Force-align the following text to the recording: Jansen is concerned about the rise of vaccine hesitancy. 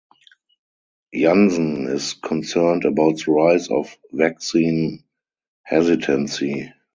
Jansen 1.13 1.85
is 1.85 2.15
concerned 2.15 2.85
about 2.85 3.17
the 3.19 3.31
rise 3.33 3.67
of 3.67 3.95
vaccine 4.11 5.03
hesitancy. 5.61 6.71